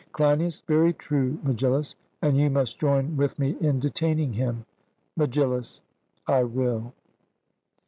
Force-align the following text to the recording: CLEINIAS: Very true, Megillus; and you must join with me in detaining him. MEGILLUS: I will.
CLEINIAS: 0.13 0.61
Very 0.65 0.93
true, 0.93 1.37
Megillus; 1.43 1.93
and 2.23 2.35
you 2.35 2.49
must 2.49 2.79
join 2.79 3.15
with 3.17 3.37
me 3.37 3.55
in 3.61 3.79
detaining 3.79 4.33
him. 4.33 4.65
MEGILLUS: 5.15 5.81
I 6.27 6.43
will. 6.43 6.91